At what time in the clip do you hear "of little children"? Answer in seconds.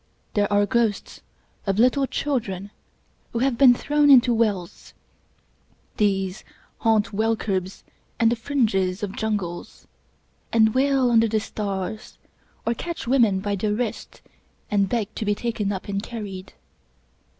1.67-2.71